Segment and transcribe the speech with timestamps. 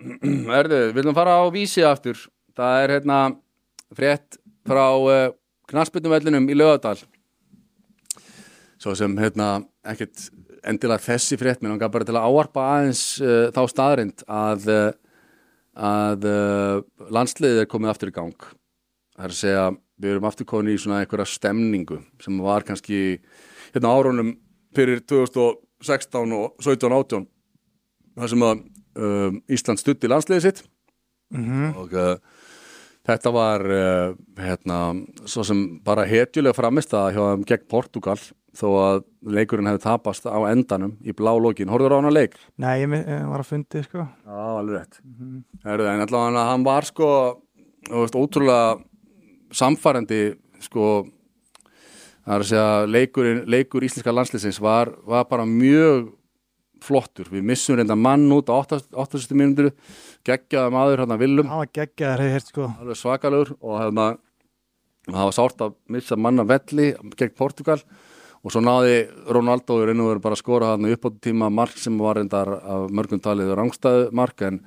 [0.60, 2.18] Erðu, viljum fara á vísi aftur.
[2.56, 3.18] Það er hérna
[3.96, 4.38] frétt
[4.68, 5.32] frá uh,
[5.70, 6.98] knarsbytnuvellinum í Lögadal
[8.80, 10.30] Svo sem hérna ekkert
[10.64, 14.88] endilega þessi frétt mér langar bara til að áarpa aðeins uh, þá staðrind að uh,
[15.80, 16.80] að uh,
[17.12, 18.46] landsliðið er komið aftur í gang.
[19.16, 19.66] Það er að segja
[20.00, 23.20] við erum aftur komin í svona einhverja stemningu sem var kannski
[23.74, 24.32] hérna árunum
[24.76, 27.28] fyrir 2016 og 17 og 18
[28.16, 28.64] þar sem að
[28.96, 30.62] um, Ísland stutti landsliðið sitt.
[31.78, 32.16] Og uh,
[33.06, 34.80] þetta var uh, hérna,
[35.30, 38.18] svo sem bara hetjulega framist að hjá þeim gegn Portugal
[38.56, 42.34] þó að leikurinn hefði tapast á endanum í blá lokin, horfður á hana leik?
[42.58, 44.02] Nei, ég, ég var að fundi sko.
[44.26, 44.98] Já, alveg rétt.
[45.62, 47.10] Herðu, en allavega hann var sko
[47.88, 48.80] veist, ótrúlega
[49.54, 50.22] samfærandi
[50.62, 50.86] sko
[52.24, 56.10] það er að segja leikurinn, leikur íslenska landsliðsins var, var bara mjög
[56.84, 59.70] flottur, við missum reynda mann út á 80 mínútur
[60.26, 61.50] geggjaði maður hérna Willum.
[61.50, 62.70] Hann var hér sko.
[62.80, 64.12] Alveg svakalegur og hérna
[65.08, 67.80] það var sárt að missa manna velli gegn Portugal
[68.40, 71.50] og svo náði Ronaldo í raun og veru bara að skora hann upp á tíma
[71.52, 74.62] mark sem var reyndar af mörgum talið rángstæðu mark en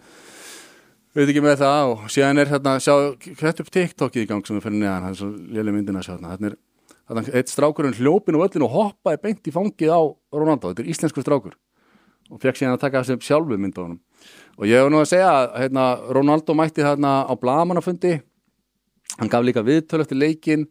[1.14, 4.46] við veit ekki með það og síðan er hérna, sjá, þetta upp TikTokið í gang
[4.46, 6.58] sem við fyrir neðan, það er svo lélega myndin að sjá hérna, hérna er
[7.10, 10.02] hérna, eitt strákurinn hljópin og öllin og hoppaði beint í fangið á
[10.34, 11.58] Ronaldo, þetta er íslenskur strákur
[12.32, 14.00] og fekk síðan að taka þessi sjálfu mynd á honum
[14.58, 18.14] og ég hef nú að segja að hérna, Ronaldo mætti þarna á blamanafundi
[19.18, 20.68] hann gaf líka viðtöl eftir leikin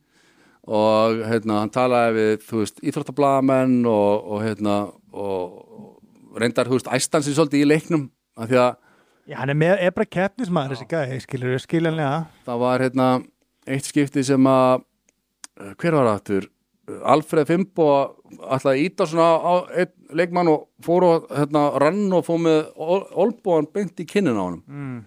[0.62, 4.76] og hérna, hann talaði við þú veist, íþróttablaðamenn og, og hérna
[5.10, 8.08] og reyndar, þú veist, æstansi svolítið í leiknum
[8.38, 8.72] af því að
[9.30, 12.14] Já, hann er, með, bara keppnismæður þessi gæði, skilur við skiljanlega
[12.46, 13.08] það var hérna
[13.70, 16.48] eitt skipti sem að eh, hver var aftur
[17.14, 17.88] Alfred Fimbo
[18.42, 23.06] að íta svona á einn leikmann og fór og hérna rann og fór með ol-
[23.24, 24.98] olbúan beint í kinnin á honum mm.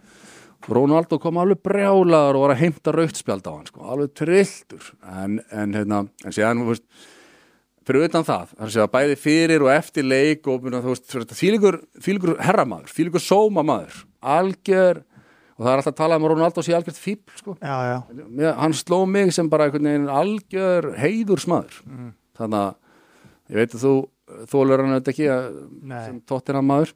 [0.66, 5.40] Ronaldo kom alveg brjálaður og var að heimta rautspjald á hann sko, alveg trilltur en,
[5.54, 6.86] en hérna, en síðan þú veist,
[7.86, 11.38] fyrir utan það, það er að segja bæði fyrir og eftir leik og þú veist,
[11.38, 15.04] þýlikur herramaður, þýlikur sómamaður algjör
[15.56, 17.56] og það er alltaf að tala um að Ronaldo sé algjört fíbl sko.
[17.62, 21.80] Hann sló mig sem bara algjör heiðursmaður.
[21.88, 22.12] Mm.
[22.36, 23.96] þannig að ég veit að þú
[24.52, 25.50] þólur hann þetta ekki að,
[25.96, 26.96] sem tóttir hann maður.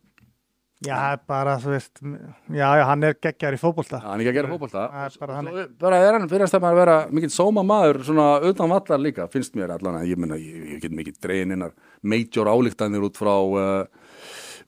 [0.79, 3.99] Já, bara, þú veist Já, já, hann er geggjaður í fótbolta.
[3.99, 4.85] Hann er fótbolta.
[4.93, 9.27] Það er bara er hann fyrir að vera mikill sóma maður svona utan vallar líka,
[9.31, 13.35] finnst mér allan að ég ég, ég get mikið dregin innar major álíktanir út frá
[13.35, 14.07] uh,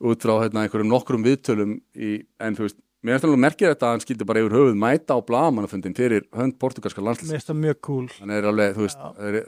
[0.03, 3.87] út frá hérna, einhverjum nokkrum viðtölum í, en þú veist, mér er alveg merkir þetta
[3.87, 7.51] að hann skildi bara yfir höfuð mæta á blagamannafundin fyrir hönd portugalska landslýs Mér finnst
[7.51, 8.09] það mjög cool.
[8.19, 9.39] Hann er alveg, þú veist, er,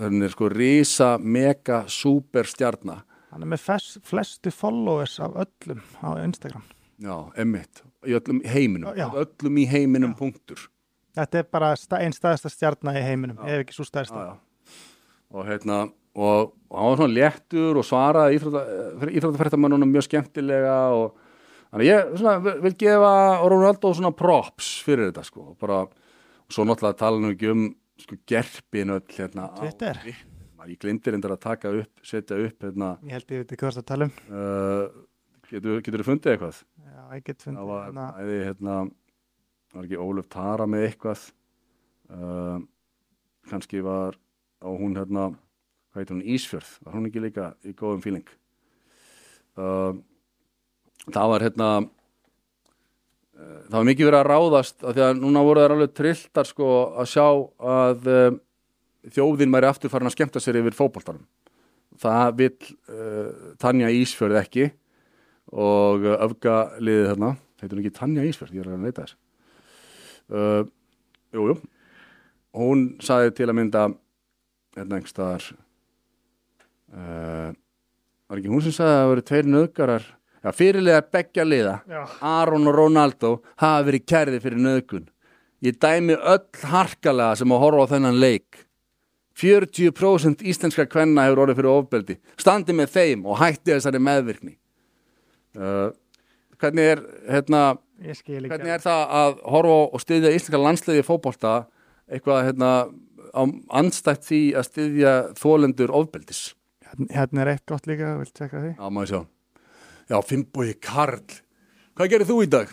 [0.00, 3.02] hann er sko rísa, mega, super stjarna
[3.34, 6.62] Hann er með fes, flestu followers af öllum á Instagram.
[7.02, 8.94] Já, emmitt, í öllum heiminum.
[8.94, 9.08] Já.
[9.10, 10.68] öllum í heiminum punktur.
[11.18, 14.78] Þetta er bara einn staðista stjarnar í heiminum ef ekki svo staðista já, já.
[15.34, 15.80] og hérna
[16.14, 21.18] og, og hann var svona léttur og svaraði íþróttafættamannunum mjög skemmtilega og
[21.74, 23.12] þannig ég svona, vil, gefa
[23.50, 25.48] Ronaldo svona props fyrir þetta sko.
[25.52, 27.64] Og bara, og svo náttúrulega tala nú ekki um
[27.98, 29.98] sko gerpin öll hérna á- Twitter.
[30.70, 33.80] ég glindir endur að taka upp, setja upp hérna, Ég held ég veit ekki það
[33.82, 34.14] að tala um.
[34.30, 34.84] Uh,
[35.50, 36.60] getur, þið fundið eitthvað?
[36.84, 38.06] Já, ég get það fundið var hérna.
[38.22, 38.76] æði hérna
[39.74, 41.26] var ekki Ólöf Tara með eitthvað?
[42.14, 42.58] Uh,
[43.50, 44.16] kannski var
[44.64, 45.26] á hún hérna
[45.92, 46.24] hvað heitir hún?
[46.34, 48.28] Ísfjörð, var hún ekki líka í góðum fíling
[49.58, 49.92] uh,
[51.12, 55.64] það var hérna uh, það var mikið verið að ráðast af því að núna voru
[55.64, 56.70] þær alveg trilltar sko
[57.02, 57.26] að sjá
[57.74, 58.38] að uh,
[59.14, 61.26] þjóðin væri aftur farin að skemmta sér yfir fótboltanum.
[62.00, 62.54] Það vill
[62.90, 64.70] uh, Tanja Ísfjörð ekki
[65.52, 67.34] og uh, öfga liðið þarna.
[67.60, 69.20] Heitir hún ekki Tanja Ísfjörð, ég er að leita þess.
[70.32, 70.64] Uh,
[71.34, 71.54] Jú, jú.
[72.54, 73.80] Hún sagði til að mynda
[74.76, 75.46] hérna einhvers staðar
[76.94, 77.48] uh,
[78.30, 80.06] var ekki hún sem sagði að það voru tveir nöðgarar
[80.44, 82.04] já, fyrirliðar beggja liða Já.
[82.20, 85.08] Aron og Ronaldo hafa verið kærði fyrir nöðgun
[85.64, 88.64] ég dæmi öll harkalega sem að horfa á þennan leik.
[89.40, 92.16] 40% íslenska kvenna hefur orðið fyrir ofbeldi.
[92.38, 94.52] Standi með þeim og hætti þessari meðvirkni.
[95.58, 95.88] Uh,
[96.60, 97.62] hvernig er hérna,
[97.98, 101.54] hvernig er það að horfa og styðja íslenska landsliði í fótbolta
[102.10, 102.70] eitthvað hérna
[103.34, 103.42] á
[103.80, 106.44] andstætt því að styðja þólendur ofbeldis?
[106.92, 108.74] Hérna- Hérna er eitt gott líka, vilt tjekka því?
[108.76, 109.20] Já, maður sjá.
[110.10, 111.24] Já, Finnbói Karl.
[111.96, 112.72] Hvað gerir þú í dag?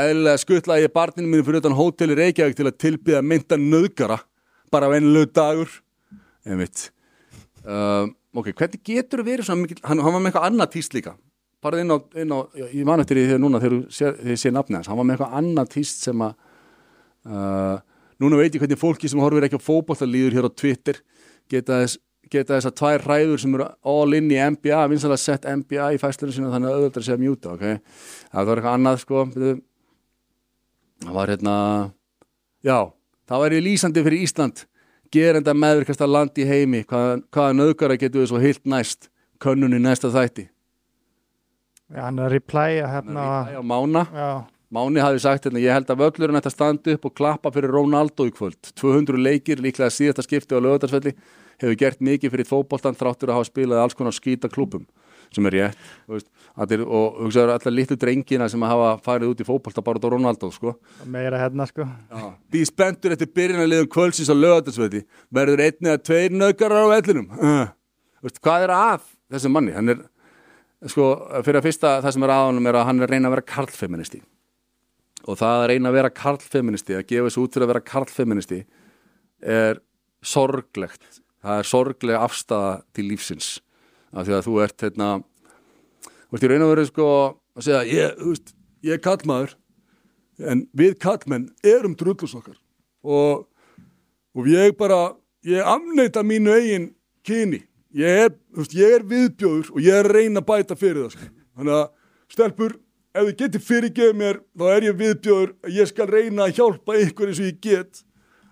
[0.00, 4.20] Eðlilega skuttlaði ég barninu mínu fyrir utan hóteli Reykjavík til að tilbyða mynda nöðgara.
[4.72, 5.74] Bara venlulegu dagur.
[6.48, 6.86] Ég veit.
[7.66, 9.76] Uh, ok, hvernig getur þú verið svona mikil...
[9.84, 11.16] Hann, hann var með eitthvað annað tíst líka.
[11.60, 14.78] farið inn á, inn á ég man eftir því þegar núna þegar ég sé nafni
[14.78, 16.32] hans, hann var með eitthvað annað tíst sem að
[17.28, 17.76] uh,
[18.22, 21.02] núna veit ég hvernig fólki sem horfir ekki á fótbolta líður hér á Twitter
[21.52, 22.00] geta þess
[22.30, 26.00] geta þess að tvær ræður sem eru all in í NBA, vinsalega sett NBA í
[26.02, 27.64] fæslunum sína þannig að auðvitað sé að mjúta, ok?
[28.30, 29.24] Það var eitthvað annað sko
[31.00, 31.54] það var hérna
[32.66, 32.78] já,
[33.30, 34.64] það var í lýsandi fyrir Ísland.
[35.10, 36.84] Gerenda meðvirkasta land í heimi.
[36.86, 39.08] Hvaða, hvaða nöðgara getur við svo hilt næst?
[39.42, 40.44] Könnunni næsta þætti.
[41.90, 43.24] Já, hann er að replaya hérna.
[43.48, 44.30] Þannig að Mána, Já,
[44.70, 47.72] Máni hafi sagt hérna, ég held að völlurinn ætti að standa upp og klappa fyrir
[47.74, 48.70] Ronaldo í kvöld.
[48.78, 51.16] 200 leikir, líklega síðasta skipti á lögutarsvelli,
[51.58, 54.86] hefur gert mikið fyrir fótboltan þráttur að hafa spilað alls konar skýta klubum
[55.30, 56.26] sem er rétt veist,
[56.58, 60.50] allir, og hugsaður allar litlu drengina sem hafa farið út í fótbolta bara á Ronaldo
[60.54, 60.74] sko.
[61.06, 61.86] meira hérna sko.
[62.50, 67.28] Því spenntur eftir byrjunarliðum kvöldsins á lögatarsvelli verður einni að tveir nöðgarar á vellinum?
[67.38, 67.70] Uh.
[68.24, 69.76] veist, hvað er að þessum manni?
[69.76, 70.02] Hann er,
[70.90, 71.12] sko,
[71.46, 73.50] fyrir að fyrsta það sem er að honum er að hann er reyna að vera
[73.54, 74.22] karlfeministi
[75.26, 78.60] og það að reyna að vera karlfeministi að gefa þessu út fyrir að vera karlfeministi
[79.40, 79.80] er
[80.24, 81.20] sorglegt.
[81.40, 83.58] Það er sorglega afstafa til lífsins.
[84.12, 85.10] Af því að þú ert hérna
[86.30, 87.08] þú ert í raun og veru sko
[87.56, 88.52] að segja ég, þú veist,
[88.86, 89.56] ég er kallmaður
[90.50, 92.56] en við kallmenn erum drullusokkar
[93.04, 93.46] og,
[94.36, 95.00] og ég bara
[95.46, 96.90] ég afneita mínu eigin
[97.26, 97.64] kyni.
[97.96, 101.06] Ég er, þú veist, ég er viðbjóður og ég er að reyna að bæta fyrir
[101.06, 101.30] það sko.
[101.58, 101.86] þannig að
[102.30, 102.76] stelpur
[103.14, 106.98] ef þið getur fyrirgeð mér þá er ég viðbjóður að ég skal reyna að hjálpa
[107.06, 108.02] ykkur eins og ég get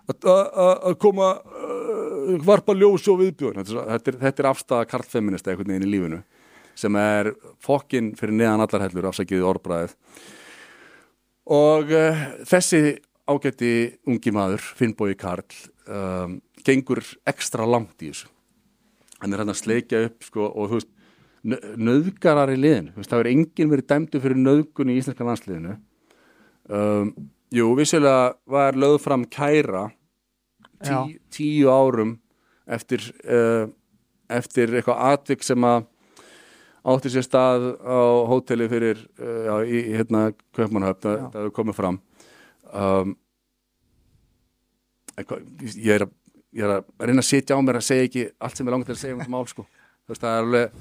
[0.09, 5.51] að- að að koma uh, varpa ljós og viðbjóður þetta, er- þetta, er- afstæða karlfeminista
[5.53, 6.21] einhvern veginn í lífinu
[6.79, 7.31] sem er
[7.63, 9.95] fokkin fyrir neðan allar hellur afsækið orðbræðið
[11.49, 12.81] og uh, þessi
[13.29, 13.71] ágætti
[14.09, 15.45] ungi maður, Finnbói Karl
[15.89, 18.29] um, gengur ekstra langt í þessu.
[19.21, 20.89] Hann er hann að sleikja upp sko, og þú veist,
[21.43, 25.75] nöðgarar í liðinu, það er enginn verið dæmdu fyrir nöðgun í íslenska landsliðinu.
[26.69, 27.13] Um,
[27.49, 29.87] Jú, vissulega var lögð fram kæra
[30.85, 30.97] tí,
[31.33, 32.11] tíu árum
[32.69, 33.65] eftir uh,
[34.29, 35.87] eftir eitthvað atvik sem að
[36.89, 37.97] átti sér stað á
[38.29, 41.99] hóteli fyrir uh, já, í í, hérna Kaupmannhöfn, það, hefur komið fram.
[42.69, 43.17] Um,
[45.17, 46.15] eitthvað, ég er að
[46.55, 48.89] ég er að reyna að sitja á mér að segja ekki allt sem ég langar
[48.89, 49.65] til að segja um þetta mál sko.
[50.05, 50.79] þú veist, það er alveg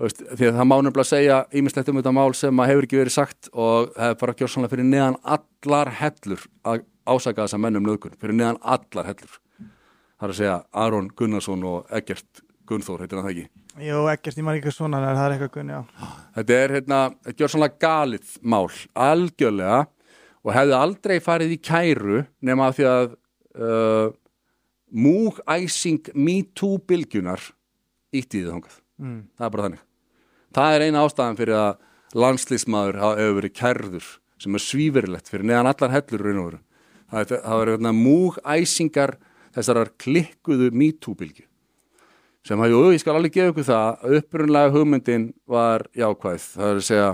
[0.00, 3.00] veist, því að það má nefnilega segja ímislegt um þetta mál sem að hefur ekki
[3.00, 7.84] verið sagt og það er bara gjörsanlega fyrir neðan allar hellur að ásaka þessa mennum
[7.86, 13.20] nöðgun, fyrir neðan allar hellur það er að segja Aron Gunnarsson og Eggert Gunnþór, heitir
[13.20, 13.50] hann það ekki
[13.82, 16.10] Jú, ekkert, ég maður ekki svona, það er eitthvað gunni, já.
[16.36, 16.98] Þetta er hérna,
[17.34, 19.80] gjörsanlega galið mál, algjörlega
[20.44, 23.08] og hefði aldrei farið í kæru nema því að
[23.58, 24.14] uh,
[24.94, 27.42] múgæsing MeToo bylgjunar
[28.14, 28.78] ítti í þið þangað.
[29.00, 29.20] Mm.
[29.38, 29.84] Það er bara þannig.
[30.54, 34.10] Það er eina ástæðan fyrir að landslýsmaður hafa hefur verið kærður
[34.44, 36.60] sem er svíverilegt fyrir neðan allar hellur raun og veru.
[37.10, 39.16] Það, er- það var hérna múgæsingar
[39.54, 41.46] þessarar klikkuðu bylgju
[42.44, 46.66] sem að, jú, ég skal alveg gefa ykkur það að upprunlega hugmyndin var jákvæð, það
[46.68, 47.06] er að segja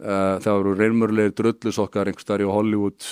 [0.00, 3.08] uh, það voru reynmörlega drullusokkar einhvers staðar í Hollywood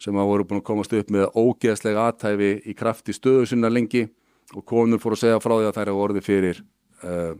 [0.00, 4.06] sem að voru búin að komast upp með ógeðslega aðtæfi í krafti stöðu sinna lengi
[4.56, 6.62] og konur fóru að segja frá því að þær hafa orðið fyrir
[7.04, 7.32] uh,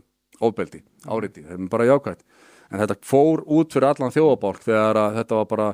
[0.45, 2.23] ofbeldi, áriti, það er bara jákvæð
[2.71, 5.67] en þetta fór út fyrir allan þjóðabálk þegar að þetta var bara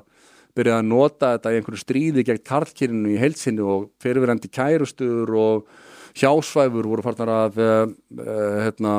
[0.58, 5.72] byrjað að nota þetta í einhverju stríði gegn karlkyrinu í heilsinni og fyrirverandi kærustur og
[6.20, 7.84] hjásvæfur voru farnar að uh,
[8.20, 8.96] uh, hérna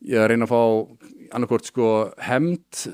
[0.00, 0.62] ég að reyna að fá
[1.30, 1.88] annarkvort sko
[2.26, 2.84] hemd,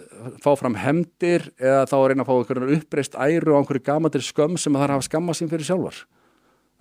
[0.44, 4.24] fá fram hemdir eða þá að reyna að fá einhverjum uppreist æru á einhverju gamandir
[4.26, 6.02] skömm sem að það hafa skammað sín fyrir sjálfar.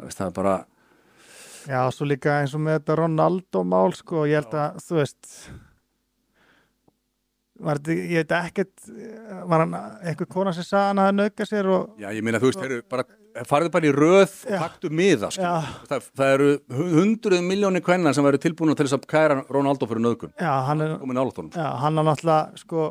[0.03, 0.55] Það er bara
[1.65, 5.29] Já, svo líka eins og með þetta Ronaldo mál, sko, ég held að, þú veist,
[7.65, 8.89] var þetta, ég veit ekkert,
[9.49, 12.51] var hann eitthvað kona sem sagði hann að nauka sér og, Já, ég meina, þú
[12.51, 13.05] veist, heru, bara,
[13.49, 14.57] farðu bara í röð Já.
[14.61, 15.45] taktu miða, sko.
[15.47, 15.79] Já.
[15.89, 16.49] Það, það eru
[16.99, 20.35] hundruð miljónir kvenna sem væru tilbúin til þess að kæra Ronaldo fyrir nöðgun.
[20.37, 21.49] já, hann er, honum.
[21.55, 22.85] já, hann er náttúrulega, sko,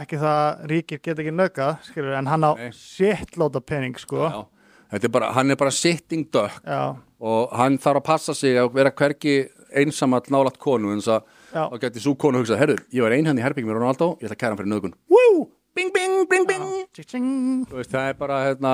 [0.00, 2.70] ekki það að ríkir geta ekki naukað, skilur, en hann á Nei.
[2.70, 4.40] shitload af pening, sko, Já.
[4.90, 8.56] Þetta er bara, hann er bara sitting duck já, og hann þarf að passa sig
[8.56, 9.34] að vera hverki
[9.76, 11.24] einsamall nálat konu en þess að
[11.70, 14.36] þá geti svo konu hugsað, herru, ég var einhann í herbyggjum með Ronaldo, ég ætla
[14.36, 14.94] að kæra hann fyrir nöðgun.
[15.12, 15.48] Woo!
[15.76, 16.64] Bing, bing, bing, bing!
[17.70, 18.72] Veist, það er bara, hérna,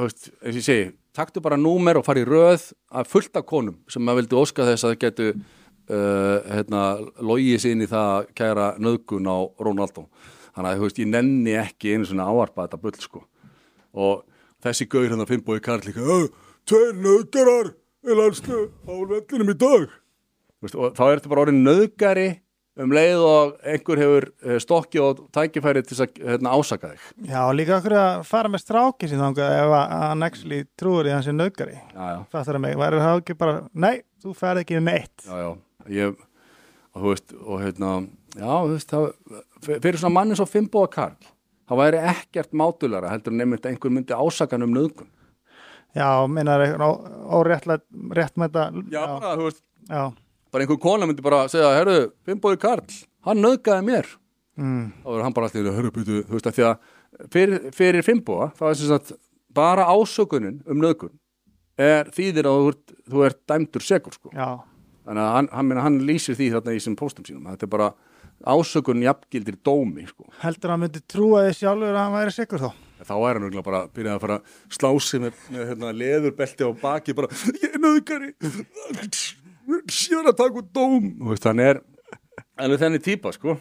[0.00, 3.44] veist, eins og ég segi, taktu bara númer og fara í röð að fullt af
[3.50, 5.26] konum sem að vildu óska þess að getu,
[5.92, 6.84] uh, hérna,
[7.20, 10.06] logið inn í það að kæra nöðgun á Ronaldo.
[10.56, 13.22] Þannig að, veist, ég nenni ekki einu svona áarpa þetta bull, sko.
[13.92, 14.24] Og
[14.64, 16.28] þessi gaur hérna Finnbói Karl líka, "Ö,
[16.68, 19.90] tveir nöðgarar er landslu á vellinum í dag.
[19.90, 22.26] Þú Veist, og þá er þetta bara orðin nöðgari
[22.82, 27.40] um leið og einhver hefur eh, stokki og tækifæri til að hérna, ásaka þig Já,
[27.52, 31.28] líka okkur að fara með stráki sín þangað ef að hann actually trúur í hans
[31.28, 31.76] naukari.
[31.76, 33.92] já, já, Fattar það mig, væri það ekki bara, nei,
[34.24, 35.26] þú ferð ekki neitt.
[35.26, 36.16] já, já ég,
[36.94, 37.90] og þú veist, og hérna
[38.38, 41.18] já, þú veist, það, fyrir svona manni svo Fimboa Karl,
[41.68, 45.12] það væri ekkert mátulara heldur nefnir einhver myndi ásaka hann um nöðgun
[45.92, 46.08] Já,
[47.36, 47.82] óréttlega,
[48.16, 48.84] rétt með þetta.
[48.94, 50.02] já, bara, þú veist, Já,
[50.52, 52.86] bara einhver kona myndi bara segja, herru, Fimboa Karl
[53.26, 54.08] hann nöðgaði mér
[54.56, 58.06] mm, þá er hann bara alltaf, herru, byrju, þú veist, að því að fyrir, fyrir
[58.06, 59.12] Fimboa, það er sem sagt
[59.52, 61.12] bara ásökunin um nöðgun
[61.82, 64.48] er þýðir að þú ert, þú ert dæmdur segur, sko já,
[65.04, 67.90] þannig að hann, hann, hann lýsir því þarna í þessum póstum sínum þetta er bara
[68.42, 70.26] ásökun jafngildir dómi sko.
[70.42, 72.70] heldur hann myndi trúa því sjálfur að hann væri sikur þá.
[73.08, 75.92] Þá er hann örugglega bara að byrja að fara að slá sig með, með hérna,
[76.02, 77.30] leðurbelti á baki bara,
[77.62, 78.32] ég er nöðgari
[79.72, 81.12] ég er að taka út dóm.
[81.44, 81.82] Hann er
[82.58, 83.56] hann er þenni típa sko